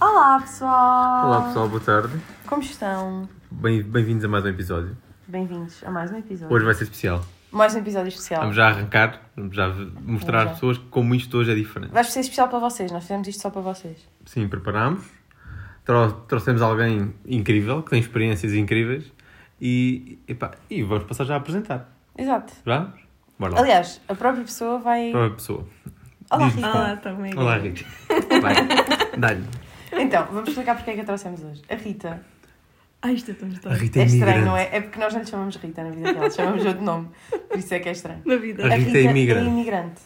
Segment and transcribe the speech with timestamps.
[0.00, 1.26] Olá pessoal!
[1.26, 2.18] Olá pessoal, boa tarde.
[2.46, 3.28] Como estão?
[3.50, 4.96] Bem- Bem-vindos a mais um episódio.
[5.26, 6.54] Bem-vindos a mais um episódio.
[6.54, 7.24] Hoje vai ser especial.
[7.50, 8.40] Mais um episódio especial.
[8.42, 9.68] Vamos já arrancar, vamos já
[10.02, 11.92] mostrar Vamos às pessoas como isto hoje é diferente.
[11.92, 13.96] Vai ser especial para vocês, nós fizemos isto só para vocês.
[14.26, 15.04] Sim, preparámos,
[15.84, 19.12] Trou- trouxemos alguém incrível, que tem experiências incríveis
[19.60, 21.90] e, epá, e vamos passar já a apresentar.
[22.16, 22.52] Exato.
[22.64, 23.00] Vamos?
[23.38, 23.60] Bora lá.
[23.60, 25.12] Aliás, a própria pessoa vai.
[25.12, 25.66] A pessoa.
[26.30, 26.60] Olá, Rita.
[26.70, 26.74] qual.
[26.74, 27.36] Olá, também.
[27.38, 27.84] Olá, Rita.
[28.40, 28.54] Vai,
[29.18, 29.44] dá-lhe.
[29.92, 31.62] Então, vamos explicar porque é que a trouxemos hoje.
[31.68, 32.24] A Rita.
[33.02, 33.76] Ah, isto é tão A estranho.
[33.78, 34.46] Rita É é estranho, imigrante.
[34.46, 34.76] não é?
[34.76, 37.08] É porque nós não lhe chamamos Rita na vida dela, chamamos outro nome.
[37.50, 38.22] Por isso é que é estranho.
[38.24, 38.64] Na vida.
[38.66, 39.46] A Rita é imigrante.
[39.46, 40.00] é imigrante.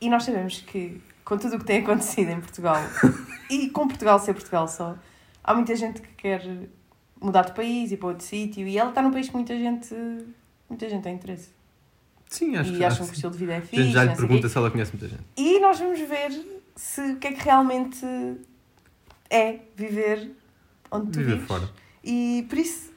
[0.00, 2.78] E nós sabemos que, com tudo o que tem acontecido em Portugal,
[3.50, 4.96] e com Portugal ser Portugal só,
[5.44, 6.42] há muita gente que quer
[7.20, 8.66] mudar de país e para outro sítio.
[8.66, 9.94] E ela está num país que muita gente,
[10.68, 11.50] muita gente tem interesse.
[12.28, 13.82] Sim, acho e que acham que o estilo de vida é A fixe.
[13.82, 15.24] gente já lhe pergunta se ela conhece muita gente.
[15.36, 16.30] E nós vamos ver
[16.76, 18.06] se o que é que realmente
[19.28, 20.30] é viver
[20.90, 21.46] onde tu Viver vives.
[21.48, 21.68] fora.
[22.04, 22.92] E por isso,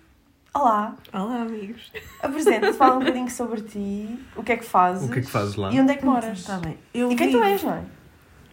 [0.54, 1.92] olá, Olá, amigos.
[2.22, 5.10] apresenta-te, fala um bocadinho sobre ti, o que é que fazes.
[5.10, 5.72] O que é que fazes lá?
[5.74, 6.40] E onde é que moras.
[6.40, 6.78] Está bem.
[6.94, 7.84] Eu E quem vivo, tu és, não é?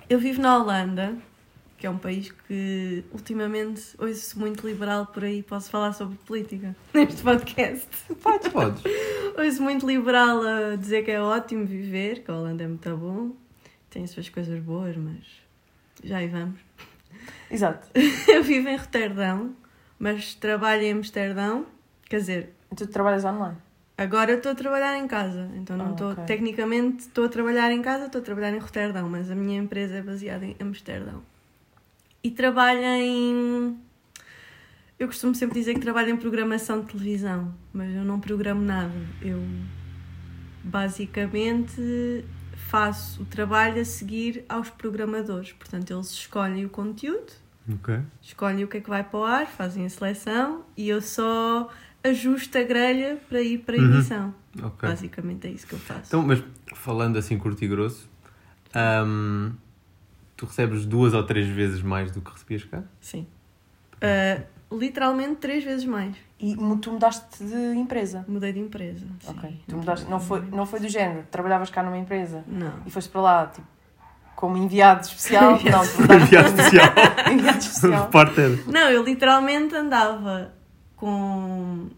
[0.08, 1.14] Eu vivo na Holanda,
[1.80, 5.42] que é um país que ultimamente ouço muito liberal por aí.
[5.42, 7.88] Posso falar sobre política neste podcast.
[8.22, 8.82] Podes, podes.
[9.38, 13.30] Ouço muito liberal a dizer que é ótimo viver, que a Holanda é muito bom.
[13.88, 15.24] Tem as suas coisas boas, mas
[16.04, 16.60] já aí vamos.
[17.50, 17.88] Exato.
[18.28, 19.56] Eu vivo em Roterdão,
[19.98, 21.64] mas trabalho em Amsterdão.
[22.08, 23.56] Quer dizer, Tu trabalhas online.
[23.96, 26.12] Agora estou a trabalhar em casa, então não Ah, estou.
[26.12, 26.24] ok.
[26.24, 29.96] Tecnicamente estou a trabalhar em casa, estou a trabalhar em Roterdão, mas a minha empresa
[29.96, 31.22] é baseada em Amsterdão.
[32.22, 33.78] E trabalho em.
[34.98, 38.92] Eu costumo sempre dizer que trabalho em programação de televisão, mas eu não programo nada.
[39.22, 39.42] Eu
[40.62, 42.24] basicamente
[42.68, 45.52] faço o trabalho a seguir aos programadores.
[45.52, 47.32] Portanto, eles escolhem o conteúdo
[47.72, 47.98] Ok.
[48.22, 51.68] escolhem o que é que vai para o ar, fazem a seleção e eu só
[52.02, 53.94] ajusto a grelha para ir para a Uhum.
[53.94, 54.34] edição.
[54.62, 54.88] Ok.
[54.88, 56.06] Basicamente é isso que eu faço.
[56.08, 56.42] Então, mas
[56.74, 58.08] falando assim curto e grosso,
[59.06, 59.52] hum,
[60.40, 62.82] tu recebes duas ou três vezes mais do que recebias cá?
[62.98, 63.26] Sim.
[64.00, 64.40] Ah,
[64.72, 66.16] literalmente três vezes mais.
[66.38, 68.24] E tu mudaste de empresa.
[68.26, 69.04] Mudei de empresa.
[69.20, 69.30] sim.
[69.36, 69.60] Ok.
[69.68, 72.72] Tu mudaste, não, foi, não foi do género, trabalhavas cá numa empresa Não.
[72.86, 73.66] e foste para lá, tipo,
[74.34, 75.56] como enviado especial.
[75.56, 76.86] Enviado não, Enviado especial.
[77.30, 78.04] enviado especial.
[78.04, 78.64] Repórter.
[78.66, 80.54] Não, eu literalmente andava
[80.96, 81.90] com,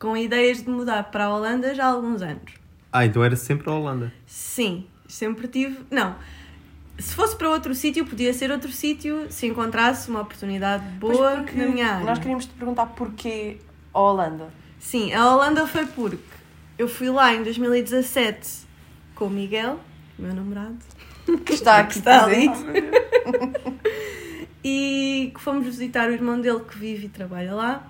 [0.00, 2.54] com ideias de mudar para a Holanda já há alguns anos.
[2.92, 4.12] Ah, então era sempre a Holanda.
[4.26, 5.78] Sim, sempre tive.
[5.88, 6.16] Não.
[6.98, 11.66] Se fosse para outro sítio, podia ser outro sítio se encontrasse uma oportunidade boa na
[11.66, 12.04] minha área.
[12.04, 13.58] Nós queríamos te perguntar porquê
[13.94, 14.48] a Holanda.
[14.80, 16.18] Sim, a Holanda foi porque
[16.76, 18.66] eu fui lá em 2017
[19.14, 19.78] com o Miguel,
[20.18, 20.76] meu namorado,
[21.44, 22.48] Que está aqui está ali.
[24.64, 27.86] e que fomos visitar o irmão dele que vive e trabalha lá.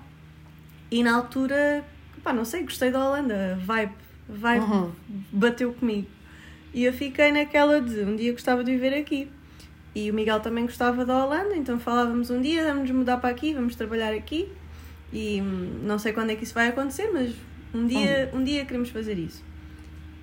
[0.91, 1.83] E na altura,
[2.23, 3.93] pá, não sei, gostei da Holanda, vibe,
[4.27, 4.91] vibe Uhum.
[5.31, 6.07] bateu comigo.
[6.73, 9.27] E eu fiquei naquela de um dia gostava de viver aqui.
[9.95, 13.53] E o Miguel também gostava da Holanda, então falávamos um dia, vamos mudar para aqui,
[13.53, 14.49] vamos trabalhar aqui.
[15.11, 17.33] E hum, não sei quando é que isso vai acontecer, mas
[17.73, 19.43] um dia, um dia queremos fazer isso.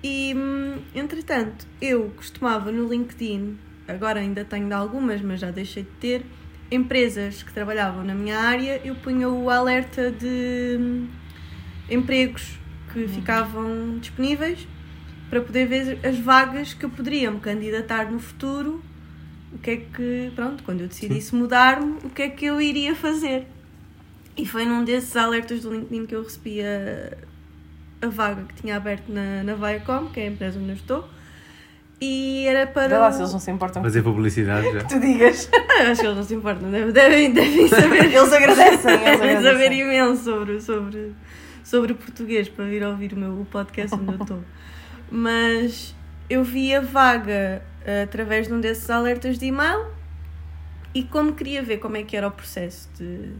[0.01, 5.83] E hum, entretanto, eu costumava no LinkedIn, agora ainda tenho de algumas, mas já deixei
[5.83, 6.25] de ter,
[6.71, 11.07] empresas que trabalhavam na minha área, eu punha o alerta de hum,
[11.89, 12.57] empregos
[12.93, 14.65] que ficavam disponíveis
[15.29, 18.81] para poder ver as vagas que eu poderia me candidatar no futuro.
[19.53, 22.93] O que é que, pronto, quando eu decidisse mudar-me, o que é que eu iria
[22.95, 23.45] fazer?
[24.35, 27.17] E foi num desses alertas do LinkedIn que eu recebi a,
[28.05, 31.07] a vaga que tinha aberto na, na Viacom, que é a empresa onde eu estou.
[31.99, 32.89] E era para.
[32.89, 34.79] Vê lá o- se eles não se importam Fazer publicidade já.
[34.81, 35.49] que tu digas.
[35.89, 38.05] Acho que eles não se importam, devem, devem, saber.
[38.13, 39.81] Eles agradecem, eles devem saber agradecem.
[39.81, 41.11] imenso sobre, sobre,
[41.63, 44.43] sobre português para vir ouvir o meu podcast onde eu estou.
[45.11, 45.95] Mas
[46.29, 49.87] eu vi a vaga eh, através de um desses alertas de e-mail
[50.93, 53.31] e como queria ver como é que era o processo de,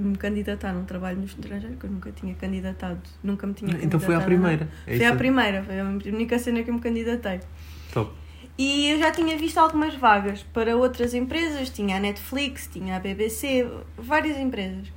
[0.00, 3.78] me candidatar a um trabalho no estrangeiro, que eu nunca tinha candidatado, nunca me tinha
[3.82, 4.68] Então foi a primeira.
[4.86, 5.18] É Foi à isso?
[5.18, 7.40] primeira, foi a única cena que eu me candidatei.
[7.92, 8.12] Top.
[8.56, 13.00] E eu já tinha visto algumas vagas para outras empresas, tinha a Netflix, tinha a
[13.00, 14.92] BBC, várias empresas.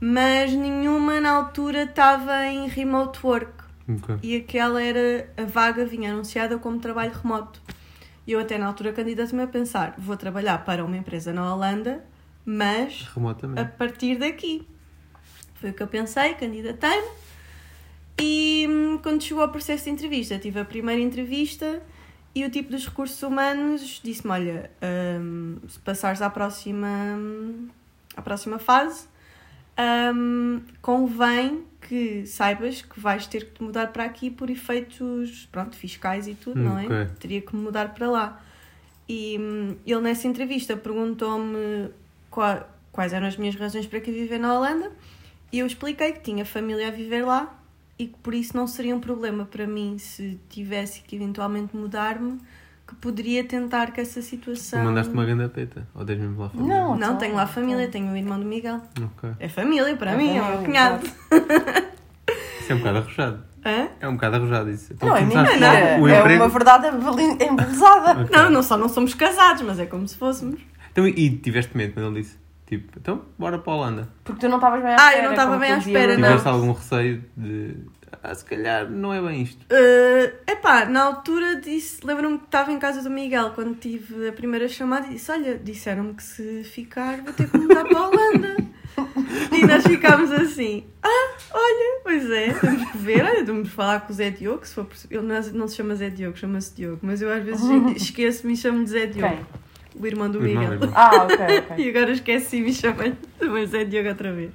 [0.00, 3.65] Mas nenhuma na altura estava em remote work.
[3.88, 4.16] Ok.
[4.22, 7.60] E aquela era, a vaga vinha anunciada como trabalho remoto.
[8.26, 12.04] E eu até na altura candidatei-me a pensar, vou trabalhar para uma empresa na Holanda,
[12.44, 13.06] mas
[13.56, 14.66] a partir daqui.
[15.54, 17.08] Foi o que eu pensei, candidatei-me.
[18.20, 21.82] E hum, quando chegou ao processo de entrevista, tive a primeira entrevista
[22.34, 24.70] e o tipo dos recursos humanos disse-me: Olha,
[25.20, 27.68] hum, se passares à próxima, hum,
[28.16, 29.06] à próxima fase,
[30.14, 36.26] hum, convém que saibas que vais ter que mudar para aqui por efeitos pronto, fiscais
[36.28, 36.86] e tudo, não é?
[37.20, 38.42] Teria que me mudar para lá.
[39.08, 41.90] E hum, ele nessa entrevista perguntou-me
[42.30, 44.90] qua- quais eram as minhas razões para que viver na Holanda
[45.52, 47.56] e eu expliquei que tinha família a viver lá
[47.98, 52.38] e que por isso não seria um problema para mim se tivesse que eventualmente mudar-me,
[52.86, 54.84] que poderia tentar que essa Tu situação...
[54.84, 55.86] mandaste uma grande peta.
[55.94, 56.74] Ou tens mesmo lá família?
[56.74, 56.88] Não.
[56.90, 57.90] Não, então, tenho lá família, então.
[58.00, 58.80] tenho o irmão do Miguel.
[59.02, 59.30] Ok.
[59.40, 61.06] É família para É mim, é o meu cunhado.
[62.60, 63.44] Isso é um bocado arrojado.
[63.64, 63.88] Hã?
[64.00, 64.92] É um bocado arrojado isso.
[64.92, 65.98] Então, Não, é mentira.
[66.00, 66.42] o É emprego.
[66.44, 66.86] uma verdade
[67.44, 68.22] embelezada.
[68.22, 68.36] Ok.
[68.36, 70.60] Não, não só não somos casados, mas é como se fôssemos.
[70.92, 72.36] Então, e tiveste medo quando ele disse?
[72.66, 74.08] Tipo, então, bora para a Holanda.
[74.24, 75.24] Porque tu não estavas bem à Ah, eu espera.
[75.24, 76.28] não estava bem à tu espera, não.
[76.28, 77.76] Tiveste algum receio de.
[78.22, 79.60] Ah, se calhar não é bem isto.
[79.64, 84.32] Uh, epá, na altura disse, lembro-me que estava em casa do Miguel quando tive a
[84.32, 88.08] primeira chamada e disse: Olha, disseram-me que se ficar vou ter que mudar para a
[88.08, 88.56] Holanda.
[89.52, 93.24] e nós ficámos assim: Ah, olha, pois é, temos que ver.
[93.24, 94.66] Olha, vamos falar com o Zé Diogo.
[94.66, 97.42] Se for, poss- ele não, não se chama Zé Diogo, chama-se Diogo, mas eu às
[97.44, 97.62] vezes
[97.96, 99.46] esqueço-me e chamo-lhe Zé Diogo, Quem?
[100.02, 100.74] o irmão do O irmão, Miguel.
[100.82, 100.92] irmão.
[100.96, 101.76] Ah, ok, ok.
[101.84, 104.50] E agora esqueci-me e chamei-lhe também Zé Diogo outra vez.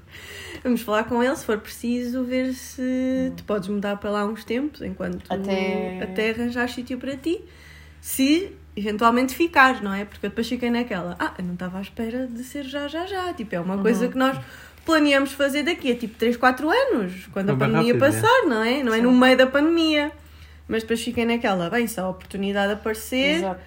[0.64, 4.44] Vamos falar com ele, se for preciso, ver se te podes mudar para lá uns
[4.44, 7.42] tempos, enquanto Até- até arranjar sítio para ti.
[8.00, 10.06] Se eventualmente ficares, não é?
[10.06, 13.06] Porque eu depois fiquei naquela, ah, eu não estava à espera de ser já, já,
[13.08, 13.34] já.
[13.34, 14.38] Tipo, é uma coisa que nós
[14.86, 18.84] planeamos fazer daqui a tipo 3, 4 anos, quando a pandemia rápido, passar, não é?
[18.84, 19.04] Não é Sim.
[19.04, 20.12] no meio da pandemia.
[20.68, 23.62] Mas depois fiquei naquela, bem, se a oportunidade aparecer, Exato.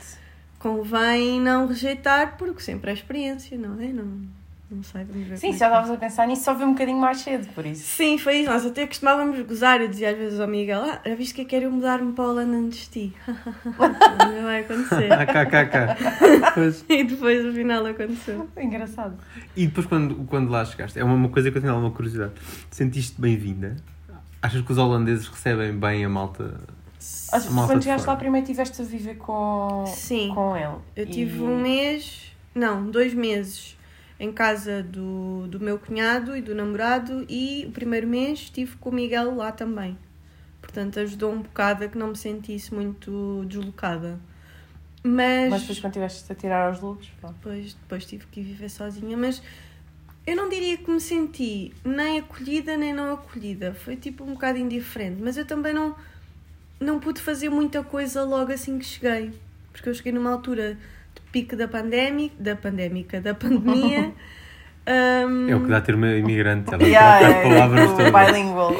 [0.58, 3.86] convém não rejeitar, porque sempre é experiência, não é?
[3.88, 4.22] Não,
[4.70, 5.36] não sei, vamos ver.
[5.38, 7.84] Sim, já é estavas a pensar nisso, só vi um bocadinho mais cedo, por isso.
[7.86, 8.50] Sim, foi isso.
[8.50, 9.80] Nós até costumávamos gozar.
[9.80, 12.28] Eu dizia às vezes ao Miguel: Ah, já viste que eu quero mudar-me para a
[12.28, 13.16] Holanda antes de ti?
[13.28, 15.12] não vai acontecer.
[15.12, 15.96] Ah, cá, cá, cá.
[16.54, 16.84] Pois.
[16.88, 18.48] e depois, afinal, aconteceu.
[18.56, 19.16] Engraçado.
[19.56, 22.32] E depois, quando, quando lá chegaste, é uma, uma coisa que eu tenho alguma curiosidade.
[22.70, 23.76] Sentiste bem-vinda?
[24.42, 26.60] Achas que os holandeses recebem bem a malta?
[27.32, 30.32] Acho que Malta quando chegaste lá, primeiro estiveste a viver com, Sim.
[30.34, 30.76] com ele.
[30.96, 33.76] Eu E- tive um mês, não, dois meses
[34.18, 38.90] em casa do, do meu cunhado e do namorado e o primeiro mês estive com
[38.90, 39.98] o Miguel lá também.
[40.60, 44.18] Portanto, ajudou um bocado a que não me sentisse muito deslocada.
[45.02, 47.34] Mas, Mas depois quando estiveste a tirar aos looks, pronto.
[47.34, 49.16] depois, depois tive que viver sozinha.
[49.16, 49.42] Mas
[50.26, 53.74] eu não diria que me senti nem acolhida nem não acolhida.
[53.74, 55.20] Foi tipo um bocado indiferente.
[55.20, 55.94] Mas eu também não,
[56.80, 59.32] não pude fazer muita coisa logo assim que cheguei.
[59.70, 60.78] Porque eu cheguei numa altura
[61.34, 64.12] pico da pandémica, da pandémica, da pandemia.
[64.86, 66.72] Hum, É o que dá a ter uma imigrante.
[66.74, 68.26] Ela Yeah, troca é, as palavras é, todas.
[68.32, 68.72] bilingual.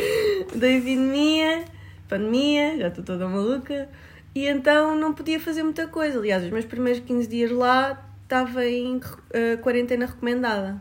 [0.55, 1.65] da epidemia,
[2.09, 3.89] pandemia, já estou toda maluca,
[4.35, 6.19] e então não podia fazer muita coisa.
[6.19, 9.01] Aliás, os meus primeiros 15 dias lá estava em
[9.33, 10.81] eh, quarentena recomendada.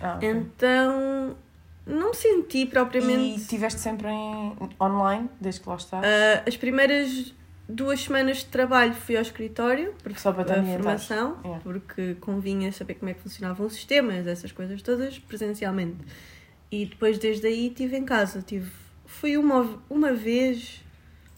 [0.00, 0.28] Ah, ok.
[0.30, 1.36] Então
[1.84, 3.40] não senti E propriamente.
[3.40, 6.04] estiveste sempre em online, desde que lá estás?
[6.04, 7.34] Ah, as primeiras
[7.68, 11.60] duas semanas de trabalho fui ao escritório, porque Só para a formação, Yeah.
[11.62, 15.96] porque convinha saber como é que funcionavam os sistemas, essas coisas todas, presencialmente.
[16.70, 18.42] E depois, desde aí, estive em casa.
[18.42, 18.70] Tive,
[19.06, 20.82] fui uma, uma vez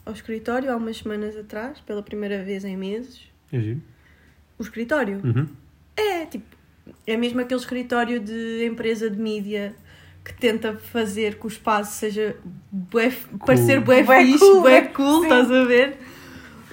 [0.06, 3.22] ao escritório, há umas semanas atrás, pela primeira vez em meses.
[3.52, 3.76] É.
[4.58, 5.48] O escritório Uhum.
[5.96, 6.46] é tipo,
[7.06, 9.74] é mesmo aquele escritório de empresa de mídia
[10.24, 12.36] que tenta fazer que o espaço seja
[12.70, 13.10] bué,
[13.46, 15.22] parecer bué, Bué fixe, cool, bué- cool, sim.
[15.24, 15.96] estás a ver?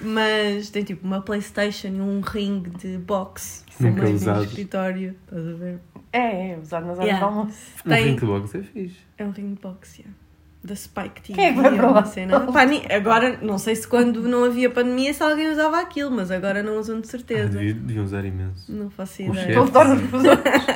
[0.00, 4.44] Mas tem tipo uma Playstation e um ringue de boxe Nunca no usado.
[4.44, 5.78] escritório, estás a ver?
[6.12, 7.26] É, é, usado nas horas Yeah.
[7.26, 7.56] almoço.
[7.84, 8.96] Um Tem- ring de box é fixe.
[9.18, 10.16] É um ringue de boxe, yeah.
[10.62, 11.34] Da Spike TV.
[11.34, 12.04] Quem é que vai é para uma lá?
[12.04, 12.40] cena.
[12.40, 16.30] Pá, ni- agora, não sei se quando não havia pandemia se alguém usava aquilo, mas
[16.32, 17.48] agora não usam de Ah, certeza.
[17.50, 18.70] devia- deviam usar imenso.
[18.72, 19.46] Não faço O ideia.
[19.46, 19.52] chefe.
[19.54, 20.10] Pros outros.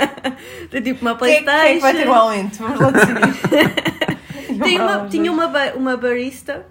[0.71, 1.63] Tem tipo uma Quem é que- Playstation.
[1.63, 2.59] quem é que vai ter o aumento?
[2.59, 4.59] Vamos lá decidir.
[4.63, 6.65] Tem uma- tinha uma, ba- uma barista,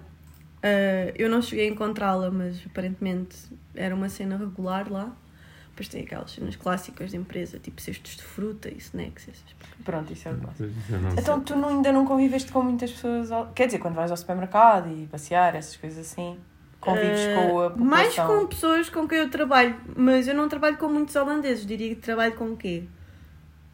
[0.62, 3.36] ah, eu não cheguei a encontrá-la, mas aparentemente
[3.74, 5.14] era uma cena regular lá.
[5.70, 9.26] Depois tem aquelas cenas clássicas de empresa, tipo cestos de fruta e snacks.
[9.28, 9.44] Essas.
[9.82, 10.68] Pronto, isso é o clássico.
[11.18, 13.32] Então tu não- ainda não conviveste com muitas pessoas?
[13.32, 16.38] ao- Quer dizer, quando vais ao supermercado e passear, essas coisas assim,
[16.78, 17.86] convives Ah, com a população?
[17.86, 21.64] Mais com pessoas com quem eu trabalho, mas eu não trabalho com muitos holandeses.
[21.64, 22.84] Diria que trabalho com o quê?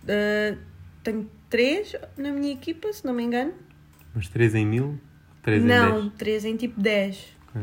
[0.09, 0.57] Ah,
[1.03, 3.53] tenho três na minha equipa, se não me engano.
[4.15, 4.99] Mas 3 em 1000?
[5.49, 6.13] 3 em não, 10?
[6.19, 7.27] três em tipo 10.
[7.55, 7.63] Ok.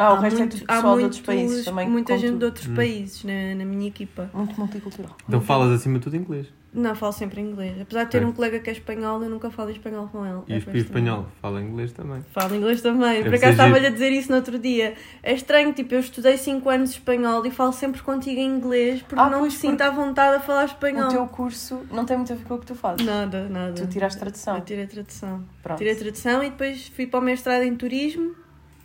[0.00, 1.88] Ah, o há resto muito- é tudo há pessoal de muitos- outros países também.
[1.88, 2.38] Muita gente tudo.
[2.38, 2.74] de outros Hum.
[2.74, 4.30] países na, na minha equipa.
[4.32, 5.16] Muito multicultural.
[5.28, 6.46] Então falas acima de tudo inglês.
[6.72, 7.80] Não, falo sempre inglês.
[7.80, 8.28] Apesar de ter Ok.
[8.28, 10.38] um colega que é espanhol, eu nunca falo espanhol com ele.
[10.46, 12.22] E É o espanhol fala inglês também.
[12.32, 13.14] Falo inglês também.
[13.24, 14.94] Deve Por acaso estava-lhe a dizer isso no outro dia.
[15.20, 19.02] É estranho, tipo, eu estudei 5 anos de espanhol e falo sempre contigo em inglês
[19.02, 21.08] porque Ah, não me sinto à vontade a falar espanhol.
[21.08, 23.04] O teu curso não tem muito a ver com o que tu fazes.
[23.04, 23.72] Nada, nada.
[23.72, 24.54] Tu tiraste tradução.
[24.56, 25.44] Eu tirei tradução.
[25.64, 25.78] Pronto.
[25.78, 28.32] Tirei tradução e depois fui para o mestrado em turismo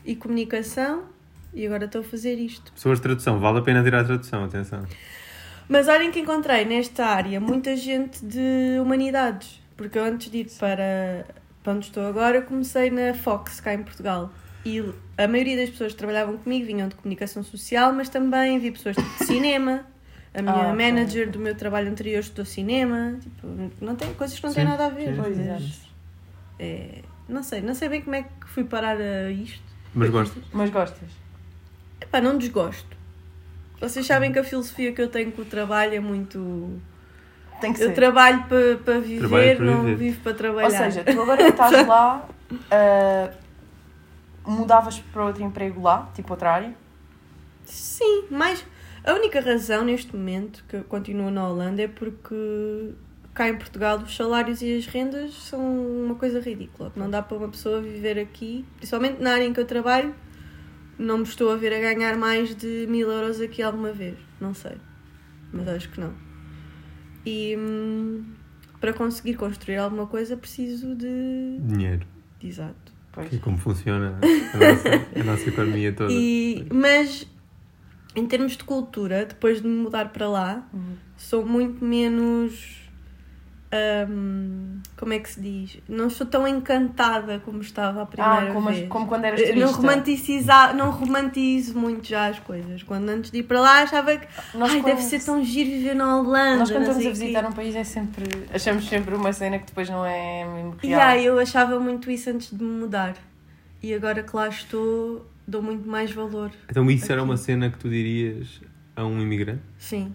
[0.06, 1.04] e comunicação
[1.54, 2.72] e agora estou a fazer isto.
[2.74, 4.86] Pessoas de tradução, vale a pena tirar a tradução, atenção.
[5.68, 10.48] Mas olhem que encontrei nesta área muita gente de humanidades, porque eu antes de ir
[10.60, 11.26] para,
[11.64, 14.32] para onde estou agora comecei na Fox, cá em Portugal.
[14.66, 14.84] E
[15.18, 18.96] a maioria das pessoas que trabalhavam comigo vinham de comunicação social, mas também vi pessoas
[18.96, 19.86] tipo, de cinema.
[20.34, 23.18] A minha Ah, manager do meu trabalho anterior estudou cinema.
[23.22, 23.48] Tipo,
[23.80, 25.16] não tem, coisas que não têm nada a ver.
[25.16, 25.88] sim, Pois, mas, exato.
[26.60, 29.64] é, não sei, não sei bem como é que fui parar a isto.
[29.96, 30.44] Mas gostas?
[30.54, 31.10] Mas gostas?
[32.02, 32.96] Epá, não desgosto.
[33.80, 36.80] Vocês sabem que a filosofia que eu tenho com o trabalho é muito.
[37.62, 37.94] Tem que Eu ser.
[37.94, 39.96] trabalho para para viver, para não viver.
[39.96, 40.66] vivo para trabalhar.
[40.86, 42.28] Ou seja, tu agora que estás lá,
[42.70, 43.32] ah,
[44.46, 46.74] mudavas para outro emprego lá, tipo outra área?
[47.66, 48.66] Sim, mas
[49.04, 52.92] a única razão neste momento que eu continuo na Holanda é porque
[53.36, 55.60] cá em Portugal os salários e as rendas são
[56.06, 56.92] uma coisa ridícula.
[56.96, 60.16] Não dá para uma pessoa viver aqui, principalmente na área em que eu trabalho,
[60.98, 64.18] não me estou a ver a ganhar mais de mil euros aqui alguma vez.
[64.42, 64.78] Não sei.
[65.54, 66.14] Mas acho que não.
[67.26, 68.24] E hum,
[68.80, 71.58] para conseguir construir alguma coisa preciso de.
[71.60, 72.06] Dinheiro.
[72.42, 72.94] Exato.
[73.12, 73.30] Pois.
[73.30, 74.18] Que é como funciona
[74.54, 76.12] a nossa, a nossa economia toda.
[76.12, 77.28] E, mas
[78.16, 80.96] em termos de cultura, depois de me mudar para lá, Uhum.
[81.18, 82.85] sou muito menos.
[84.10, 85.78] Hum, como é que se diz?
[85.88, 88.88] Não estou tão encantada como estava a primeira Ah, como, vez.
[88.90, 89.66] como quando eras Eu turista.
[89.72, 92.84] não, romanticiza, não romantizo muito já as coisas.
[92.84, 94.28] Quando antes de ir para lá achava que
[94.58, 96.58] Nós Ai, quando- deve ser tão giro viver na Holanda.
[96.60, 98.26] Nós quando estamos a o quê." visitar um país é sempre.
[98.54, 101.02] Achamos sempre uma cena que depois não é mesmo E real.
[101.02, 103.16] aí eu achava muito isso antes de me mudar.
[103.84, 106.52] E agora que lá estou, dou muito mais valor.
[106.70, 107.30] Então isso era Aqui.
[107.30, 108.60] uma cena que tu dirias
[108.96, 109.62] a um imigrante?
[109.78, 110.14] Sim.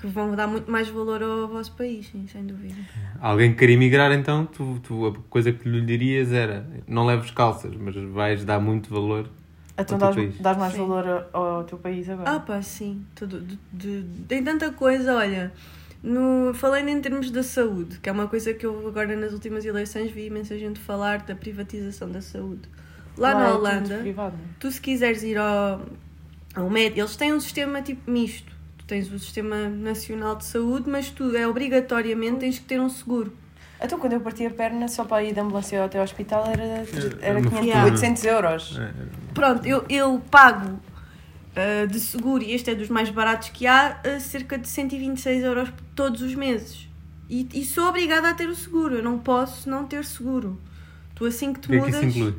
[0.00, 2.74] Que vão dar muito mais valor ao vosso país, sim, sem dúvida.
[3.20, 7.30] Alguém que queria emigrar, então, tu, tu, a coisa que lhe dirias era não leves
[7.30, 9.28] calças, mas vais dar muito valor.
[9.78, 10.40] Então ao teu dás, país.
[10.40, 10.78] dás mais Sim.
[10.78, 12.30] valor ao, ao teu país agora.
[12.30, 13.04] Ah, pá, sim.
[13.14, 15.52] Tudo, de, de- tem tanta coisa, olha.
[16.02, 19.66] No, falando em termos da saúde, que é uma coisa que eu agora nas últimas
[19.66, 22.62] eleições vi imensa gente falar da privatização da saúde.
[23.18, 25.82] Lá Lá na é Holanda, privado, tu se quiseres ir ao,
[26.54, 28.50] ao médico, eles têm um sistema tipo misto.
[28.90, 33.32] Tens o sistema nacional de saúde, mas tu é obrigatoriamente tens que ter um seguro.
[33.80, 36.84] Então, quando eu parti a perna, só para ir de ambulância até ao hospital era,
[37.22, 37.84] era uma 500, fortuna.
[37.84, 38.78] 800 euros.
[38.80, 38.92] É,
[39.32, 40.80] Pronto, eu, eu pago
[41.54, 45.44] ah, de seguro, e este é dos mais baratos que há, ah, cerca de 126
[45.44, 46.88] euros todos os meses.
[47.28, 50.60] E, e sou obrigada a ter o seguro, eu não posso não ter seguro.
[51.14, 52.02] Tu assim que O te que é que mudas.
[52.02, 52.34] isso inclui?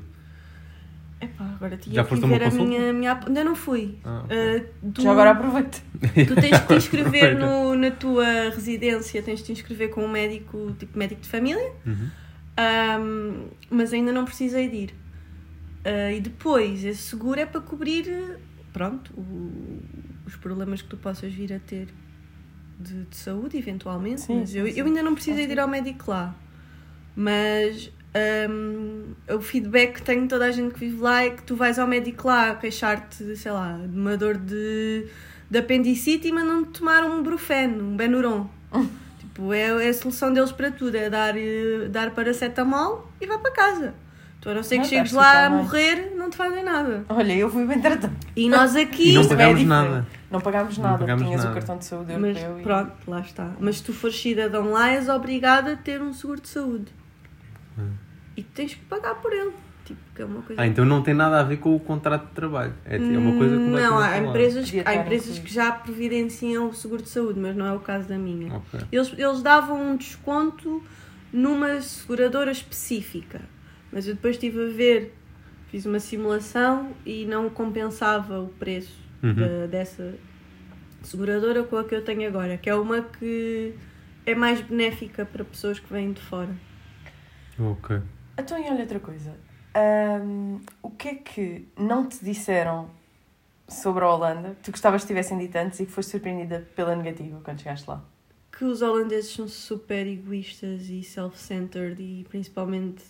[1.22, 2.64] Epá, agora tinha Já que foste a ver uma a consulta?
[2.70, 3.20] minha, minha.
[3.28, 3.98] Ainda não fui.
[4.04, 4.36] Ah, ok.
[4.38, 5.78] Ah, tu, Já agora aproveita.
[6.28, 10.08] tu tens que te inscrever no, na tua residência, tens de te inscrever com um
[10.10, 11.72] médico, tipo médico de família.
[11.86, 12.10] Uhum.
[12.58, 14.94] Ahm, mas ainda não precisei de ir.
[15.86, 18.38] Ah, e depois, esse seguro é para cobrir,
[18.74, 19.80] pronto, o-
[20.26, 21.88] os problemas que tu possas vir a ter
[22.80, 24.22] de, de saúde, eventualmente.
[24.22, 24.80] Sim, mas sim, eu, sim.
[24.80, 26.36] eu ainda não precisei de ir ao médico lá.
[27.16, 31.44] Mas ahm, o feedback que tenho de toda a gente que vive lá é que
[31.44, 35.06] tu vais ao médico lá queixar-te, sei lá, de uma dor de,
[35.50, 38.48] de apendicite e mandam-te tomar um brufeno, um Benuron.
[39.20, 43.38] Tipo, é, é a solução deles para tudo, é dar, eh, dar paracetamol e vai
[43.38, 43.94] para casa.
[44.42, 47.06] Tu a não ser que Não, chegues está lá a morrer, não te fazem nada.
[47.08, 48.14] Olha, eu fui bem tratado.
[48.36, 49.12] E nós aqui.
[49.12, 50.08] E não é pagámos nada.
[50.30, 50.98] Não pagámos Não nada.
[50.98, 51.52] pagámos Tinhas nada.
[51.52, 52.60] o cartão de saúde Mas europeu.
[52.60, 53.52] e- pronto, lá está.
[53.60, 56.92] Mas se tu fores cidadão lá, és obrigada a ter um seguro de saúde.
[57.78, 57.92] Hum.
[58.38, 59.52] E tens que pagar por ele.
[59.84, 60.62] Tipo, que é uma coisa.
[60.62, 62.74] Ah, então não tem nada a ver com o contrato de trabalho.
[62.86, 66.74] É, é uma coisa completamente Não, há empresas, Devia há empresas que já providenciam o
[66.74, 68.54] seguro de saúde, mas não é o caso da minha.
[68.56, 68.80] Ok.
[68.92, 70.84] Eles, eles davam um desconto
[71.34, 73.42] numa seguradora específica,
[73.92, 75.16] mas eu depois estive a ver,
[75.70, 79.34] fiz uma simulação e não compensava o preço Uhum.
[79.34, 80.14] da- dessa
[81.04, 83.74] seguradora com a que eu tenho agora, que é uma que
[84.26, 86.50] é mais benéfica para pessoas que vêm de fora.
[87.62, 88.02] Ok.
[88.38, 89.36] Então, e olha outra coisa.
[89.74, 92.90] Ahm, o que é que não te disseram
[93.68, 94.58] sobre a Holanda?
[94.64, 98.04] Tu gostavas que tivessem dito antes e que foste surpreendida pela negativa quando chegaste lá?
[98.52, 103.04] Que os holandeses são super egoístas e self-centered e principalmente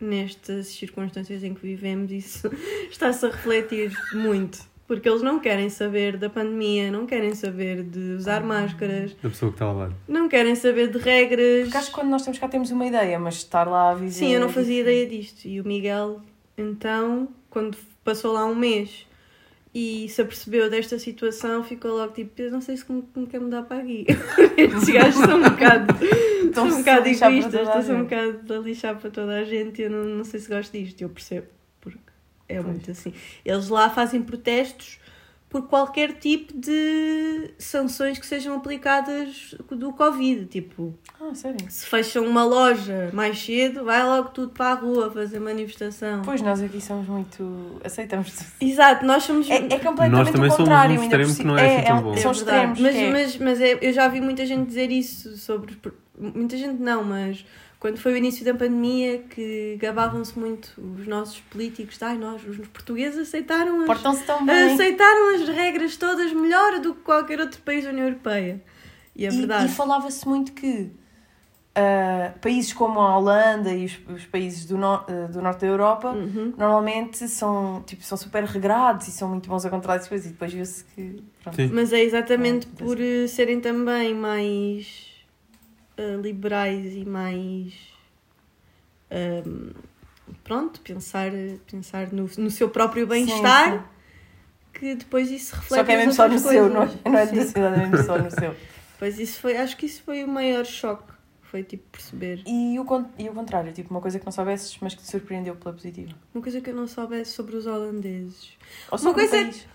[0.00, 2.50] nestas circunstâncias em que vivemos, isso
[2.90, 4.58] está-se a refletir muito.
[4.86, 9.50] Porque eles não querem saber da pandemia, não querem saber de usar máscaras, Da pessoa
[9.50, 9.94] que está ao lado.
[10.06, 11.64] não querem saber de regras.
[11.64, 14.12] Porque acho que quando nós estamos cá temos uma ideia, mas estar lá a viver.
[14.12, 15.44] Sim, eu não é fazia ideia disto.
[15.46, 16.20] E o Miguel,
[16.56, 19.06] então, quando passou lá um mês
[19.74, 23.40] e se apercebeu desta situação, ficou logo tipo: Eu não sei se me, me quer
[23.40, 24.06] mudar para aqui.
[24.56, 25.94] Estes gajos são um bocado,
[26.54, 29.82] são um bocado egoístas, estão-se um bocado a lixar para toda a gente.
[29.82, 31.48] Eu não, não sei se gosto disto, eu percebo,
[32.48, 32.66] é Pois.
[32.66, 33.12] muito assim.
[33.44, 34.98] Eles lá fazem protestos
[35.48, 40.44] por qualquer tipo de sanções que sejam aplicadas do Covid.
[40.46, 41.56] Tipo, Ah, sério?
[41.70, 46.22] se fecham uma loja mais cedo, vai logo tudo para a rua fazer manifestação.
[46.24, 47.80] Pois nós aqui somos muito.
[47.84, 48.46] aceitamos tudo.
[48.60, 49.48] Exato, nós somos.
[49.48, 51.00] É, é completamente Nós também o somos um contrário.
[51.00, 52.16] ainda por extremo que não é assim tão bom.
[52.16, 52.72] São É verdade.
[52.72, 52.80] extremos.
[52.80, 55.78] Mas, é- mas, mas é- eu já vi muita gente dizer isso sobre.
[56.18, 57.44] Muita gente não, mas
[57.78, 62.02] quando foi o início da pandemia que gabavam-se muito os nossos políticos.
[62.02, 64.72] Ai, nós, os portugueses, aceitaram as, tão bem.
[64.74, 68.62] aceitaram as regras todas melhor do que qualquer outro país da União Europeia.
[69.14, 69.66] E é E- verdade.
[69.66, 70.90] E, falava-se muito que
[71.74, 75.66] ah, países como a Holanda e os, os países do, no- ah, do norte da
[75.66, 76.54] Europa Uhum.
[76.56, 80.30] normalmente são, tipo, são super regrados e são muito bons a controlar as coisas e
[80.30, 81.22] depois viu-se que.
[81.72, 85.05] Mas é exatamente É, por eh, serem também mais
[85.96, 87.72] eh, liberais e mais.
[89.10, 89.70] ehm,
[90.44, 91.30] pronto, pensar,
[91.70, 93.90] pensar no, no seu próprio bem-estar
[94.72, 95.80] que depois isso reflete.
[95.80, 97.00] Só que é mesmo só no outras seu, não é, coisas.
[97.04, 98.54] não é da cidade, é mesmo só no seu.
[98.98, 101.14] Pois isso foi, acho que isso foi o maior choque.
[101.42, 102.42] Foi tipo perceber.
[102.44, 102.84] E o,
[103.18, 106.12] e o contrário, tipo, uma coisa que não soubesses, mas que te surpreendeu pela positiva.
[106.34, 108.50] Uma coisa que eu não soubesse sobre os holandeses.
[108.90, 109.66] Ou sobre coisa- o país.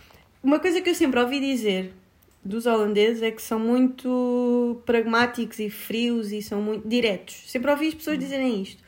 [0.43, 1.93] Uma coisa que eu sempre ouvi dizer
[2.43, 7.43] dos holandeses é que são muito pragmáticos e frios e são muito diretos.
[7.47, 8.83] Sempre ouvi as pessoas dizerem isto.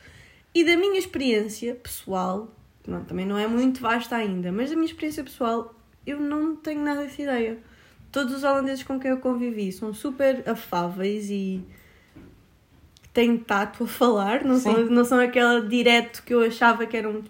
[0.54, 2.52] E da minha experiência pessoal,
[2.86, 5.74] não, também não é muito vasta ainda, mas da minha experiência pessoal,
[6.06, 7.58] eu não tenho nada dessa ideia.
[8.10, 11.64] Todos os holandeses com quem eu convivi são super afáveis e
[13.12, 17.22] têm tato a falar, não são, não são aquela direto que eu achava que eram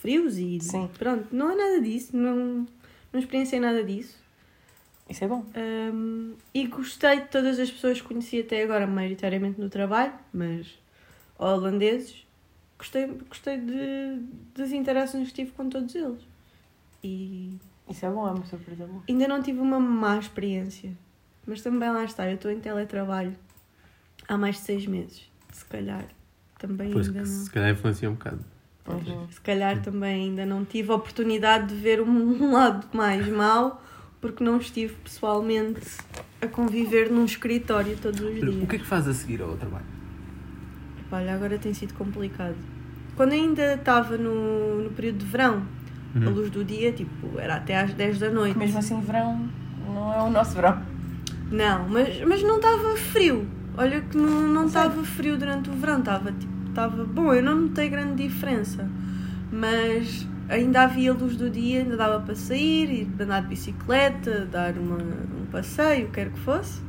[0.00, 0.88] frios e Sim.
[0.98, 2.66] pronto, não é nada disso, não,
[3.12, 4.16] não experienciei nada disso.
[5.08, 5.44] Isso é bom.
[5.56, 10.66] Um, e gostei de todas as pessoas que conheci até agora, maioritariamente no trabalho, mas
[11.38, 12.26] holandeses.
[12.78, 14.20] Gostei, gostei de,
[14.54, 16.20] das interações que tive com todos eles.
[17.02, 17.56] E
[17.88, 19.02] Isso é bom, é uma surpresa boa.
[19.08, 20.92] ainda não tive uma má experiência.
[21.46, 23.34] Mas também lá está, eu estou em teletrabalho
[24.28, 25.28] há mais de seis meses.
[25.52, 26.04] Se calhar
[26.58, 27.26] também Pois ainda não.
[27.26, 28.44] se calhar influencia um bocado.
[28.86, 29.30] Uhum.
[29.30, 33.82] Se calhar também ainda não tive a oportunidade de ver um lado mais mau,
[34.20, 35.80] porque não estive pessoalmente
[36.42, 38.62] a conviver num escritório todos os dias.
[38.62, 39.84] O que é que faz a seguir ao trabalho?
[41.10, 42.56] Olha, agora tem sido complicado.
[43.16, 45.62] Quando ainda estava no, no período de verão,
[46.14, 46.30] a Uhum.
[46.30, 48.56] luz do dia, tipo, era até às 10 da noite.
[48.58, 49.48] Mesmo assim, verão
[49.86, 50.82] não é o nosso verão.
[51.50, 53.46] Não, mas, mas não estava frio.
[53.76, 57.54] Olha que não não estava frio durante o verão, estava tipo, estava bom, eu não
[57.62, 58.88] notei grande diferença.
[59.52, 64.74] Mas ainda havia luz do dia, ainda dava para sair, ir andar de bicicleta, dar
[64.76, 66.80] uma, um passeio, quer que fosse.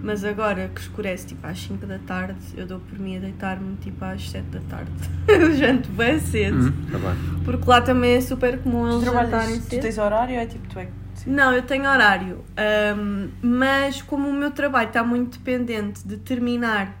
[0.00, 3.76] Mas agora que escurece tipo às 5 da tarde, eu dou por mim a deitar-me
[3.78, 4.92] tipo às 7 da tarde.
[5.26, 6.68] eu janto bem cedo.
[6.68, 7.42] Hum, tá bem.
[7.44, 9.82] Porque lá também é super comum Tu eles jantarem tu cedo.
[9.82, 12.44] tens horário, é tipo, tu é que Não, eu tenho horário.
[12.56, 16.94] Ahm, mas como o meu trabalho está muito dependente de terminar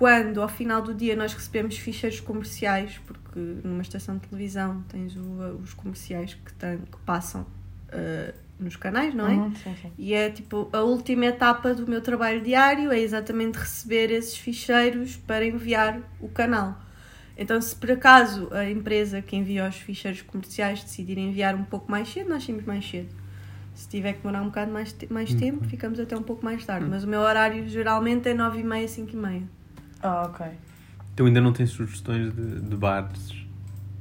[0.00, 5.14] quando ao final do dia nós recebemos ficheiros comerciais, porque numa estação de televisão tens
[5.16, 7.46] o- os comerciais que, têm, que passam
[7.92, 9.34] ah, nos canais, não é?
[9.36, 9.92] Uhum, sim, sim.
[9.98, 15.16] E é tipo a última etapa do meu trabalho diário é exatamente receber esses ficheiros
[15.16, 16.80] para enviar o canal.
[17.36, 21.90] Então, se por acaso a empresa que envia os ficheiros comerciais decidir enviar um pouco
[21.90, 23.14] mais cedo, nós saímos mais cedo.
[23.74, 26.64] Se tiver que demorar um bocado mais, te- mais tempo, ficamos até um pouco mais
[26.64, 26.88] tarde.
[26.88, 29.48] Mas o meu horário geralmente é 9h30, 5h30.
[30.02, 30.46] Ah, ok.
[31.16, 33.34] Tu ainda não tens sugestões de, de bares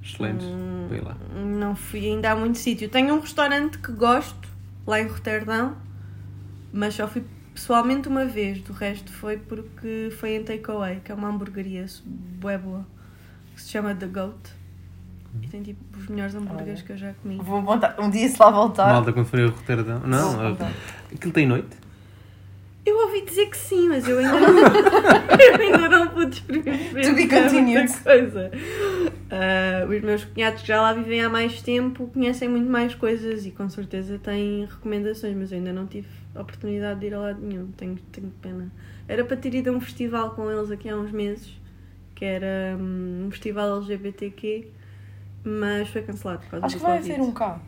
[0.04, 0.48] excelentes
[0.88, 1.18] para ir lá?
[1.36, 2.90] Não fui ainda a muito sítio.
[2.90, 4.48] Tenho um restaurante que gosto,
[4.86, 5.76] lá em Roterdão,
[6.72, 8.62] mas só fui pessoalmente uma vez.
[8.62, 12.86] Do resto foi porque foi em Takeaway, que é uma hamburgueria bué boa,
[13.54, 14.60] que se chama The Goat.
[15.44, 16.86] E tem tipo os melhores hambúrgueres Olha.
[16.86, 17.38] que eu já comi.
[17.38, 18.88] Vou montar, um dia se lá voltar.
[18.94, 20.00] Malta quando for a Roterdão?
[20.00, 20.58] Não,
[21.14, 21.78] aquilo tem noite?
[22.89, 24.49] Eu ouvi dizer que sim, mas eu ainda não,
[25.39, 27.63] eu ainda não pude experimentar To be continued.
[27.65, 28.52] muita coisa.
[29.30, 33.45] Ah, os meus cunhados que já lá vivem há mais tempo conhecem muito mais coisas
[33.45, 37.39] e com certeza têm recomendações, mas eu ainda não tive oportunidade de ir a lado
[37.41, 37.67] nenhum.
[37.78, 38.71] Tenho, tenho pena.
[39.08, 41.60] Era para ter ido a um festival com eles aqui há uns meses,
[42.15, 44.67] que era hum, um festival LGBTQ,
[45.43, 47.62] mas foi cancelado por causa Acho que vai haver um cá.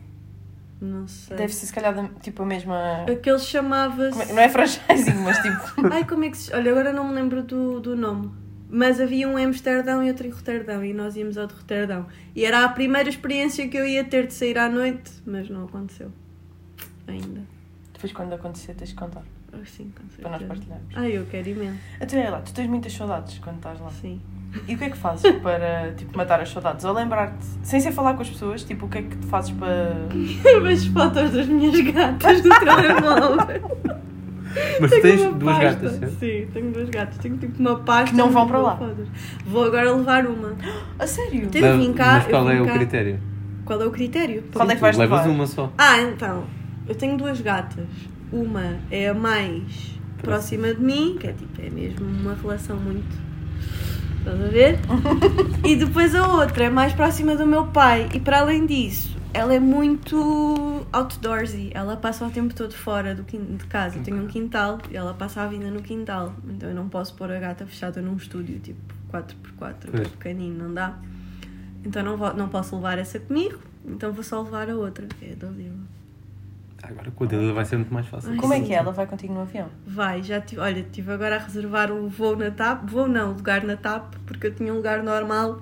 [0.82, 1.36] Não sei.
[1.36, 3.04] Deve ser se calhar tipo a mesma.
[3.08, 4.20] Aquele chamava-se.
[4.20, 5.86] É- Não é franchising, mas tipo.
[5.92, 6.52] Ai, como é que se.
[6.52, 8.32] Olha, agora não me lembro do, do nome.
[8.68, 12.06] Mas havia um em Amsterdão e outro em Roterdão e nós íamos ao de Roterdão.
[12.34, 15.66] E era a primeira experiência que eu ia ter de sair à noite, mas não
[15.66, 16.10] aconteceu.
[17.06, 17.42] Ainda.
[17.92, 19.22] Depois quando acontecer tens de contar.
[19.52, 20.22] Assim, com certeza.
[20.22, 20.88] Para nós partilharmos.
[20.96, 21.78] Ai, eu quero imenso.
[22.00, 23.90] Até é lá, tu tens muitas saudades quando estás lá.
[23.90, 24.20] Sim.
[24.68, 26.84] E o que é que fazes para tipo, matar as saudades?
[26.84, 29.50] Ou lembrar-te, sem ser falar com as pessoas, tipo, o que é que tu fazes
[29.52, 29.96] para.
[30.44, 33.78] Eu vejo fotos das minhas gatas do telemóvel.
[34.80, 35.70] Mas Tenho tens uma duas pasta.
[35.80, 36.18] gatas, certo?
[36.20, 37.18] Sim, tenho duas gatas.
[37.18, 38.10] Tenho tipo uma pasta.
[38.10, 38.76] Que não vão para lá?
[38.76, 39.08] fotos.
[39.46, 40.54] Vou agora levar uma.
[40.98, 41.48] A sério?
[41.54, 42.72] Eu vim cá, Mas qual é o cá.
[42.74, 43.18] critério?
[43.64, 44.44] Qual é o critério?
[44.52, 45.32] Qual é que vais Levas levar?
[45.34, 45.72] uma só.
[45.78, 46.44] Ah, então.
[46.86, 47.86] Eu tenho duas gatas.
[48.30, 53.31] Uma é a mais próxima de mim, que é tipo, é mesmo uma relação muito.
[54.22, 54.78] Estás a ver?
[55.66, 58.08] e depois a outra é mais próxima do meu pai.
[58.14, 61.72] E para além disso, ela é muito outdoorsy.
[61.74, 63.98] Ela passa o tempo todo fora do de casa.
[63.98, 66.32] Eu tenho um quintal e ela passa a vida no quintal.
[66.48, 68.80] Então eu não posso pôr a gata fechada num estúdio tipo
[69.12, 70.96] 4x4, que é pequenino, não dá.
[71.84, 73.58] Então não, vou, não posso levar essa comigo.
[73.84, 75.74] Então vou só levar a outra, que é a da Lila.
[76.82, 78.30] Agora com a dele vai ser muito mais fácil.
[78.32, 78.64] Ai, Como é sim.
[78.64, 78.76] que é?
[78.76, 79.68] Ela vai contigo no avião?
[79.86, 83.62] Vai, já tive, olha, estive agora a reservar o voo na TAP, voo não, lugar
[83.62, 85.60] na TAP, porque eu tinha um lugar normal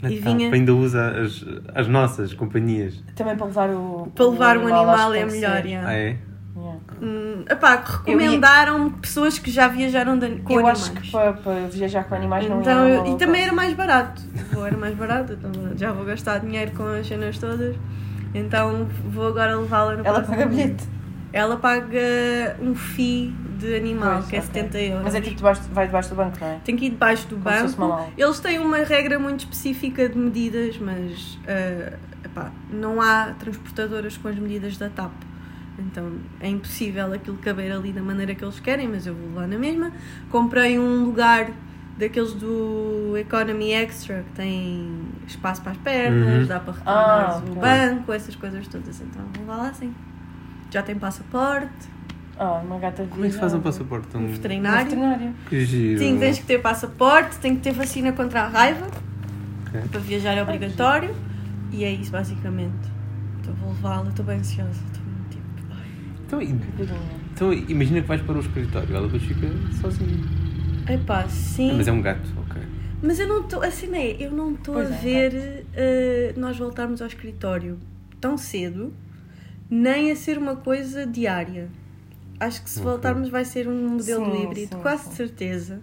[0.00, 3.02] Na e TAP vinha- Ainda usa as, as nossas companhias.
[3.14, 4.10] Também para levar o.
[4.14, 5.62] para levar o animal, acho que é melhor.
[5.86, 6.16] Ah, é?
[6.56, 6.80] Yeah.
[7.02, 10.80] Hum, epá, recomendaram pessoas que já viajaram de, com Eu animais.
[10.84, 12.94] acho que para, para viajar com animais não então, ia.
[12.94, 14.22] eu- e também era mais barato.
[14.52, 17.76] O voo era mais barato, então já vou gastar dinheiro com as cenas todas.
[18.38, 20.84] Então vou agora levá-la no Ela paga bilhete.
[21.32, 24.52] Ela paga um FII de animal, Pois, que é ok.
[24.54, 25.02] 70 euros.
[25.04, 26.60] Mas é tipo debaixo, vai debaixo do banco, não é?
[26.64, 28.12] Tem que ir debaixo do Como banco.
[28.16, 31.92] Eles têm uma regra muito específica de medidas, mas ah,
[32.24, 35.12] epá, não há transportadoras com as medidas da TAP.
[35.78, 39.46] Então é impossível aquilo caber ali da maneira que eles querem, mas eu vou lá
[39.46, 39.92] na mesma.
[40.30, 41.50] Comprei um lugar
[41.98, 46.46] daqueles do Economy Extra que tem espaço para as pernas, Uhum.
[46.46, 47.54] dá para reclinar Ah, o ok.
[47.62, 49.00] banco, essas coisas todas.
[49.00, 49.94] Então vou lá assim.
[50.70, 51.96] Já tem passaporte,
[52.38, 54.84] Ah, uma gata Como é que se faz um passaporte um Um veterinário.
[54.84, 55.34] veterinário.
[55.48, 55.98] Que giro.
[55.98, 58.86] Sim, tens que ter passaporte, tem que ter vacina contra a raiva.
[59.68, 59.80] Ok.
[59.90, 61.14] Para viajar é obrigatório.
[61.72, 62.74] E é isso, basicamente.
[63.40, 64.70] Então vou levá-la, estou bem ansiosa.
[64.70, 65.72] Estou muito tipo.
[65.72, 65.86] ai.
[66.26, 66.42] Então,
[67.34, 69.48] então imagina que vais para o escritório, ela depois fica
[69.80, 70.45] sozinha.
[70.88, 71.70] Epá, sim.
[71.72, 72.62] Ah, mas é um gato, ok.
[73.02, 73.62] Mas eu não estou.
[73.62, 77.78] Assim é, eu não estou a é, ver eh, nós voltarmos ao escritório
[78.20, 78.92] tão cedo,
[79.68, 81.68] nem a ser uma coisa diária.
[82.38, 82.90] Acho que se Ok.
[82.90, 85.10] voltarmos vai ser um modelo Sim, híbrido, sim, quase sim.
[85.10, 85.80] de certeza.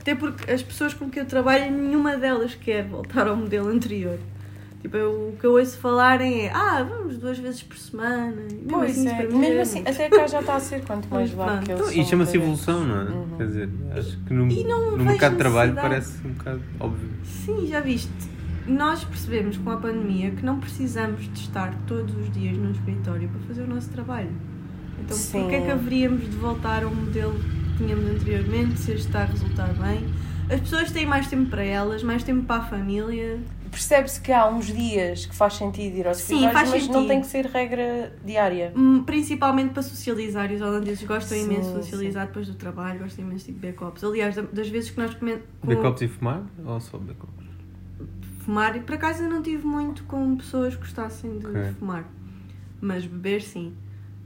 [0.00, 4.18] Até porque as pessoas com que eu trabalho, nenhuma delas quer voltar ao modelo anterior.
[4.82, 8.34] Tipo, eu- o que eu ouço falarem é ah, vamos duas vezes por semana.
[8.50, 9.22] E mesmo Pois assim, isso é.
[9.26, 12.02] mesmo é assim, até cá já está a ser quanto mais lá que eles Então,
[12.02, 13.04] e chama-se evolução, não é?
[13.10, 13.36] Uhum.
[13.36, 17.08] Quer dizer, acho que no, não no mercado de trabalho parece um bocado óbvio.
[17.24, 18.10] Sim, já viste.
[18.66, 23.28] Nós percebemos com a pandemia que não precisamos de estar todos os dias no escritório
[23.28, 24.30] para fazer o nosso trabalho.
[25.02, 25.40] Então, Sim.
[25.42, 29.24] porquê é que haveríamos de voltar ao modelo que tínhamos anteriormente, se este está a
[29.26, 30.06] resultar bem?
[30.50, 33.38] As pessoas têm mais tempo para elas, mais tempo para a família.
[33.70, 37.08] Percebe-se que há uns dias que faz sentido ir ao Sim, faz mas não sentido.
[37.08, 38.72] tem que ser regra diária.
[38.76, 42.98] Hum, Principalmente para socializar, e os holandeses gostam Sim, imenso de socializar depois do trabalho,
[43.00, 44.02] gostam imenso de backups.
[44.02, 45.42] Aliás, da- das vezes que nós comemos.
[45.62, 46.42] Backups e fumar?
[46.64, 47.46] Ou só backups?
[48.40, 51.62] Fumar, e por acaso eu não tive muito com pessoas que gostassem de Ok.
[51.78, 52.04] fumar,
[52.80, 53.72] mas beber sim.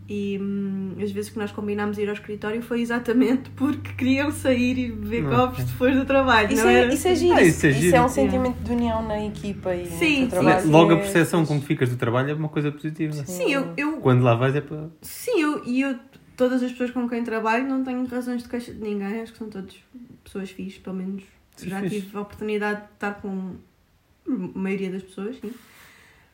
[0.06, 4.76] E hum, as vezes que nós combinámos ir ao escritório foi exatamente porque queriam sair
[4.78, 5.36] e beber Ok.
[5.36, 6.92] copos depois do trabalho, Isso não é, era?
[6.94, 7.34] isso é giro.
[7.34, 7.96] Ah, isso, isso é isso giro.
[7.96, 10.68] é um sentimento de união na equipa e Sim, no sim.
[10.70, 13.14] Logo a percepção com que ficas do trabalho é uma coisa positiva.
[13.14, 14.90] Sim, eu, eu, Quando lá vais é para.
[15.00, 15.98] sim, eu, e eu,
[16.36, 19.38] todas as pessoas com quem trabalho não tenho razões de queixa de ninguém, acho que
[19.38, 19.74] são todas
[20.22, 21.22] pessoas fixes, pelo menos
[21.56, 22.02] Sim, já fixe.
[22.02, 23.54] tive a oportunidade de estar com
[24.28, 25.50] a maioria das pessoas, sim.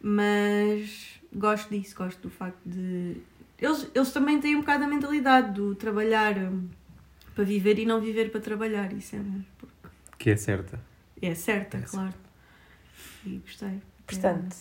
[0.03, 3.17] Mas gosto disso, gosto do facto de.
[3.61, 6.69] Eles, eles também têm um bocado a mentalidade do trabalhar hum,
[7.35, 8.93] para viver e não viver para trabalhar.
[8.93, 9.21] Isso é,
[9.59, 9.75] porque
[10.19, 10.81] que é certa.
[11.21, 12.15] é certa, É claro.
[13.25, 13.81] E gostei.
[14.07, 14.57] Portanto,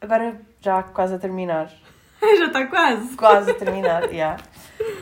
[0.00, 1.70] agora já quase a terminar.
[2.20, 3.16] já está quase.
[3.16, 4.36] Quase a terminar, já.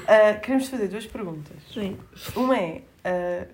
[0.07, 1.57] Ah, queremos fazer duas perguntas.
[1.73, 1.97] Sim.
[2.35, 3.47] Uma é, ah,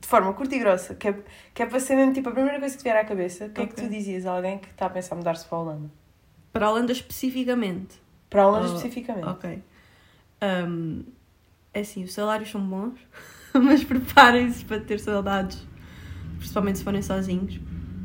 [0.00, 1.14] de forma curta e grossa, que é,
[1.52, 3.50] que é para ser mesmo tipo a primeira coisa que te vier à cabeça, o
[3.50, 5.90] que é que tu dizias a alguém que está a pensar mudar-se para a Holanda?
[6.52, 8.00] Para a Holanda especificamente.
[8.36, 9.24] Para a Holanda Oh, especificamente.
[9.24, 9.62] Ok.
[10.42, 11.04] Hum,
[11.72, 12.92] é assim, os salários são bons,
[13.54, 15.66] mas preparem-se para ter saudades.
[16.36, 17.58] principalmente se forem sozinhos,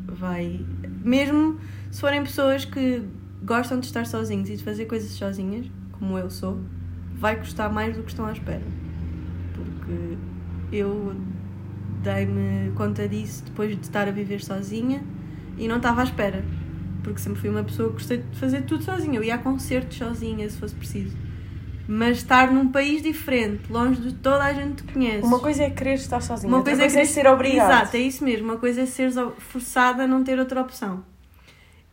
[0.08, 0.65] vai.
[1.04, 1.60] Mesmo
[1.91, 3.04] se forem pessoas que
[3.44, 6.62] gostam de estar sozinhos e de fazer coisas sozinhas, como eu sou,
[7.15, 8.63] vai custar mais do que estão à espera.
[9.54, 10.17] Porque
[10.72, 11.13] eu
[12.02, 15.04] dei-me conta disso depois de estar a viver sozinha
[15.58, 16.41] e não estava à espera.
[17.03, 19.17] Porque sempre fui uma pessoa que gostei de fazer tudo sozinha.
[19.17, 21.15] Eu ia a concertos sozinha se fosse preciso.
[21.87, 25.25] Mas estar num país diferente, longe de toda a gente que conhece.
[25.25, 27.71] Uma coisa é querer estar sozinha, Uma outra coisa é coisa é querer- ser obrigado.
[27.71, 28.45] Exato, é isso mesmo.
[28.49, 31.03] Uma coisa é seres forçada a não ter outra opção.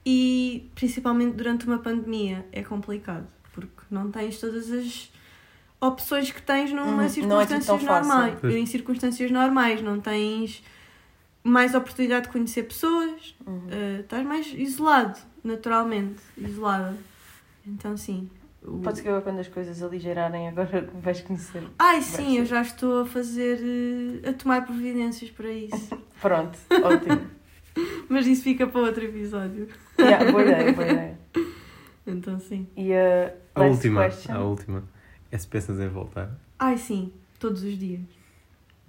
[0.05, 5.11] E principalmente durante uma pandemia é complicado, porque não tens todas as
[5.81, 8.45] opções que tens numa é tudo circunstâncias normais.
[8.45, 10.63] Em circunstâncias normais, não tens
[11.45, 13.67] mais oportunidade de conhecer pessoas, Uhum.
[13.71, 16.97] eh, estás mais isolado, naturalmente, isolada.
[17.67, 18.29] Então sim.
[18.63, 21.63] o- Pode ser que eu, quando as coisas aligeirarem, agora vais conhecer.
[21.79, 23.59] Ai sim, eu já estou a fazer,
[24.25, 25.97] eh, a tomar providências para isso.
[26.21, 27.29] Pronto, ótimo.
[28.09, 29.69] Mas isso fica para outro episódio.
[29.99, 31.19] Yeah, boa ideia, boa ideia.
[32.07, 32.67] Então sim.
[32.77, 34.35] E a A last última, question?
[34.35, 34.83] a última.
[35.31, 36.31] É se pensas em voltar.
[36.59, 38.01] Ai sim, todos os dias.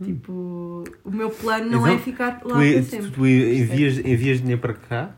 [0.01, 0.05] Hum.
[0.05, 3.07] Tipo, o meu plano não Então, é ficar lá Tu, para sempre.
[3.07, 5.15] tu, tu envias, envias dinheiro para cá?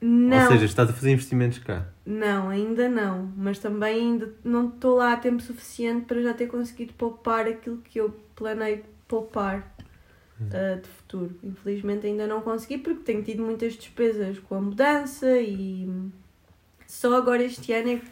[0.00, 1.86] Não, Ou seja, estás a fazer investimentos cá?
[2.06, 3.32] não, ainda não.
[3.36, 7.78] Mas também ainda não estou lá a tempo suficiente para já ter conseguido poupar aquilo
[7.78, 9.74] que eu planei poupar
[10.40, 10.46] Hum.
[10.48, 11.34] uh, de futuro.
[11.42, 15.88] Infelizmente ainda não consegui porque tenho tido muitas despesas com a mudança e
[16.86, 18.06] só agora este ano é que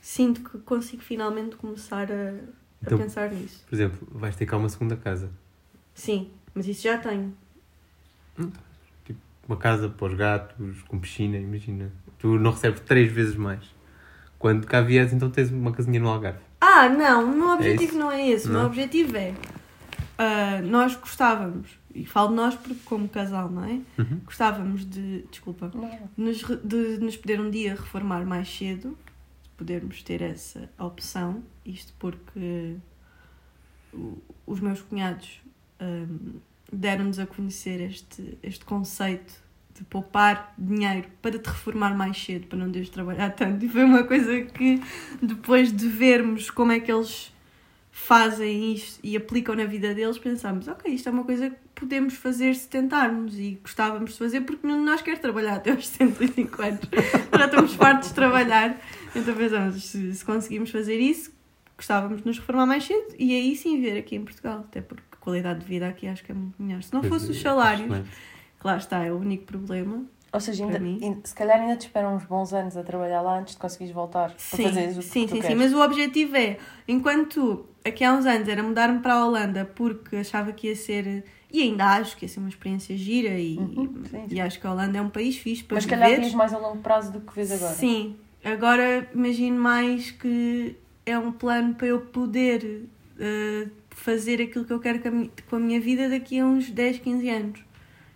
[0.00, 2.34] sinto que consigo finalmente começar a,
[2.82, 3.64] a Então- pensar nisso.
[3.68, 5.30] Por exemplo, vais ter cá uma segunda casa.
[5.94, 7.34] Sim, mas isso já tenho.
[9.46, 11.90] Uma casa para os gatos, com piscina, imagina.
[12.18, 13.64] Tu não recebes três vezes mais.
[14.38, 16.38] Quando cá vieres, então tens uma casinha no Algarve.
[16.60, 17.98] Ah, não, o meu É objetivo isso?
[17.98, 18.46] não é esse.
[18.46, 18.66] O meu Não?
[18.68, 19.34] objetivo é.
[20.18, 23.80] ah, nós gostávamos, e falo de nós porque, como casal, não é?
[23.98, 24.20] Uhum.
[24.24, 25.22] Gostávamos de.
[25.30, 25.70] Desculpa.
[25.74, 25.90] Não.
[26.16, 28.90] Nos, de nos poder um dia reformar mais cedo,
[29.42, 31.42] de podermos ter essa opção.
[31.70, 32.76] Isto porque
[34.46, 35.40] os meus cunhados
[35.80, 36.40] hum,
[36.72, 39.32] deram-nos a conhecer este, este conceito
[39.74, 43.64] de poupar dinheiro para te reformar mais cedo, para não teres de trabalhar tanto.
[43.64, 44.80] E foi uma coisa que,
[45.22, 47.32] depois de vermos como é que eles
[47.90, 52.14] fazem isto e aplicam na vida deles, pensámos, ok, isto é uma coisa que podemos
[52.14, 55.88] fazer se tentarmos e gostávamos de fazer porque nenhum de nós quer trabalhar até aos
[55.88, 56.80] 65 anos.
[57.36, 58.78] Já estamos fartos de trabalhar.
[59.14, 61.32] Então pensamos, se, se conseguimos fazer isso,
[61.80, 65.02] gostávamos de nos reformar mais cedo e aí sim ver aqui em Portugal, até porque
[65.12, 66.82] a qualidade de vida aqui acho que é muito melhor.
[66.82, 68.10] Se não fosse é, os salários, excelente.
[68.60, 70.04] que lá está, é o único problema.
[70.32, 73.38] Ou seja, ainda, Para se calhar ainda te esperam uns bons anos a trabalhar lá
[73.40, 75.80] antes de conseguires voltar para Sim, fazeres o que sim, tu sim, sim, mas o
[75.82, 80.68] objetivo é, enquanto aqui há uns anos era mudar-me para a Holanda porque achava que
[80.68, 84.34] ia ser, e ainda acho que ia ser uma experiência gira e, Uhum, sim, sim.
[84.36, 86.20] e acho que a Holanda é um país fixe para Mas se calhar viver.
[86.20, 87.74] vias mais a longo prazo do que vês agora.
[87.74, 88.14] Sim,
[88.44, 92.84] agora imagino mais que é um plano para eu poder
[93.18, 96.44] eh, fazer aquilo que eu quero com a, mi- com a minha vida daqui a
[96.46, 97.60] uns 10, 15 anos.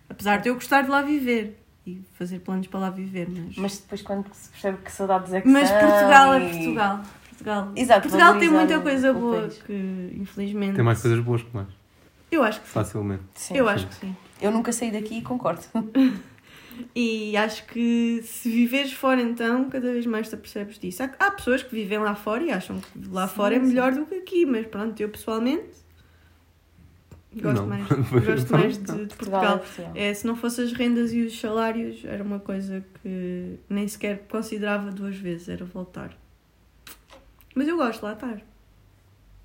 [0.09, 3.55] Apesar de eu gostar de lá viver e fazer planos para lá viver, mas.
[3.57, 7.03] Mas depois quando se percebe que saudades é que Mas são Portugal é e- Portugal.
[7.29, 9.61] Portugal, Exato, Portugal tem muita o- coisa boa país.
[9.63, 10.75] que, infelizmente.
[10.75, 11.67] Tem mais coisas boas que mais.
[12.31, 12.73] Eu acho que sim.
[12.73, 13.23] Facilmente.
[13.35, 13.57] Sim.
[13.57, 14.15] Eu acho que sim.
[14.41, 15.61] Eu nunca saí daqui e concordo.
[16.95, 21.03] E acho que se viveres fora, então, cada vez mais te apercebes disso.
[21.03, 23.65] Há, há pessoas que vivem lá fora e acham que lá Sim, fora é sim.
[23.67, 25.85] melhor do que aqui, mas pronto, eu pessoalmente
[27.41, 27.67] gosto Não.
[27.67, 27.87] mais,
[28.25, 30.09] gosto mais de, de Portugal é.
[30.09, 34.25] É, se não fosse as rendas e os salários, era uma coisa que nem sequer
[34.29, 36.17] considerava duas vezes, era voltar.
[37.53, 38.41] Mas eu gosto de lá estar.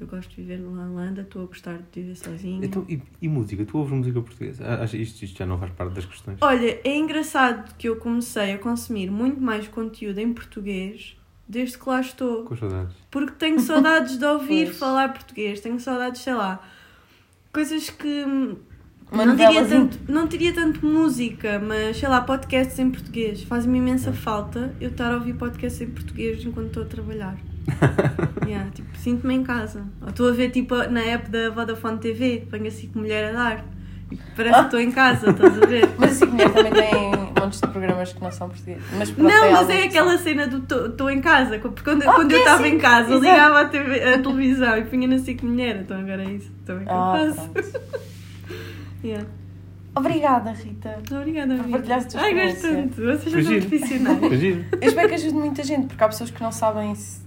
[0.01, 2.65] Eu gosto de viver na Holanda, estou a gostar de viver sozinha.
[2.65, 3.63] Então, e, e música?
[3.67, 4.65] Tu ouves música portuguesa?
[4.67, 6.39] Ah, acho- Isto, isto já não faz parte das questões.
[6.41, 11.87] Olha, é engraçado que eu comecei a consumir muito mais conteúdo em português desde que
[11.89, 12.45] lá estou.
[12.45, 12.97] Com saudades.
[13.11, 16.67] Porque tenho saudades de ouvir falar português, tenho saudades, sei lá,
[17.53, 18.57] coisas que hum,
[19.13, 19.81] Uma não novelazinha.
[19.89, 23.43] tanto, não diria tanto música, mas sei lá, podcasts em português.
[23.43, 27.37] Faz-me imensa falta eu estar a ouvir podcasts em português enquanto estou a trabalhar.
[28.47, 29.85] yeah, tipo, sinto-me em casa.
[30.03, 33.33] Ou estou a ver tipo na app da Vodafone TV, ponho assim com mulher a
[33.33, 33.65] dar.
[34.11, 35.89] E Parece que estou em casa, estás a ver?
[35.97, 38.83] Mas assim, mulher também tem montes de programas que não são portugueses.
[38.99, 40.19] Mas pronto, Não, mas é que aquela são.
[40.25, 41.59] cena do estou em casa.
[41.61, 43.21] Porque quando, Ah, quando eu estava em casa, Exato.
[43.25, 45.77] ligava a, TV a televisão e punha na SIC Mulher.
[45.83, 47.49] Então agora é isso também que Ah, eu faço.
[47.51, 47.81] pronto.
[49.03, 49.27] Yeah.
[49.95, 50.99] Obrigada, Rita.
[51.11, 51.79] Obrigada, Por amiga.
[51.79, 52.97] partilhares a tua Ai, gosto tanto.
[53.03, 54.23] Vocês são profissionais.
[54.23, 57.21] Eu espero que ajude muita gente, porque há pessoas que não sabem se,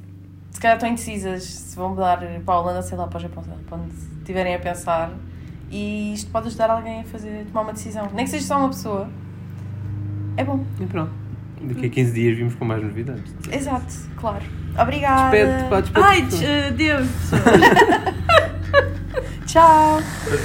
[0.53, 3.43] se calhar estão indecisas se vão mudar para a Holanda, sei lá, para o Japão,
[3.67, 5.11] para onde estiverem a pensar.
[5.69, 8.07] E isto pode ajudar alguém a fazer, tomar uma decisão.
[8.13, 9.09] Nem que seja só uma pessoa.
[10.37, 10.63] É bom.
[10.79, 11.11] E pronto.
[11.61, 13.33] Daqui a 15 dias vimos com mais novidades.
[13.51, 14.43] Exato, claro.
[14.79, 15.31] Obrigada.
[15.31, 16.45] Despede-te, pá, despede-te.
[16.45, 17.07] Ai, eh, Deus!
[19.47, 19.99] Tchau.
[20.29, 20.37] Tchau,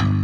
[0.00, 0.15] tchau.